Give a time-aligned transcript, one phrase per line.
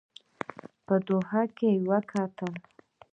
[0.85, 2.53] په دوحه کې وکتل.